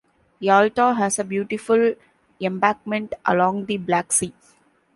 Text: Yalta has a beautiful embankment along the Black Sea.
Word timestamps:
Yalta 0.39 0.95
has 0.95 1.19
a 1.19 1.23
beautiful 1.23 1.93
embankment 2.39 3.13
along 3.23 3.67
the 3.67 3.77
Black 3.77 4.11
Sea. 4.11 4.33